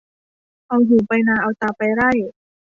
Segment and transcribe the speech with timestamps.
[0.67, 2.11] เอาหูไปนาเอาตาไปไร่